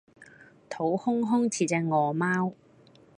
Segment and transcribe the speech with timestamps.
[0.67, 2.53] 肚空空似隻餓貓